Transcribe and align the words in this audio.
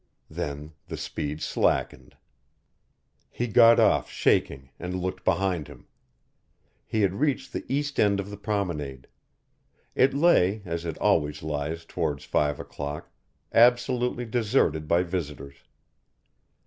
Then 0.31 0.73
the 0.87 0.97
speed 0.97 1.43
slackened. 1.43 2.17
He 3.29 3.45
got 3.45 3.79
off 3.79 4.09
shaking, 4.09 4.71
and 4.79 4.95
looked 4.99 5.23
behind 5.23 5.67
him. 5.67 5.85
He 6.87 7.01
had 7.03 7.13
reached 7.19 7.53
the 7.53 7.63
east 7.71 7.99
end 7.99 8.19
of 8.19 8.31
the 8.31 8.37
promenade. 8.37 9.05
It 9.93 10.15
lay, 10.15 10.63
as 10.65 10.85
it 10.85 10.97
always 10.97 11.43
lies 11.43 11.85
towards 11.85 12.23
five 12.25 12.59
o'clock, 12.59 13.11
absolutely 13.53 14.25
deserted 14.25 14.87
by 14.87 15.03
visitors. 15.03 15.57